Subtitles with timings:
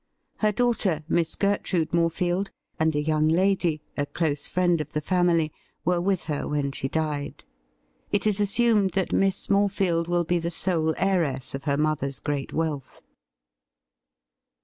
[0.37, 1.03] Her daughter.
[1.07, 5.53] Miss Gertrude Morefield, and a young lady, a close friend of the family,
[5.85, 7.43] were with her when she died.
[8.11, 12.51] It is assumed that Miss Morefield will be the sole heiress of her mother's great
[12.51, 13.03] wealth.'